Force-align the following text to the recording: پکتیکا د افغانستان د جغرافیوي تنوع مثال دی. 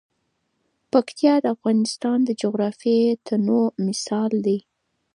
پکتیکا 0.91 1.35
د 1.43 1.45
افغانستان 1.55 2.17
د 2.25 2.29
جغرافیوي 2.41 3.09
تنوع 3.27 3.65
مثال 3.85 4.31
دی. 4.45 4.57